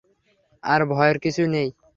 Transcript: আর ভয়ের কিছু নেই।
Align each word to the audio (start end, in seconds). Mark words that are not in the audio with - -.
আর 0.63 0.81
ভয়ের 0.91 1.17
কিছু 1.19 1.43
নেই। 1.47 1.69